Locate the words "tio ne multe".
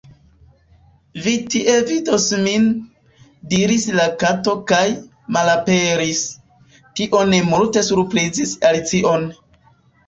6.99-7.87